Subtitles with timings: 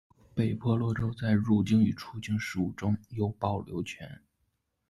[0.33, 4.19] 北婆罗洲在入境与出境事务中有保留权。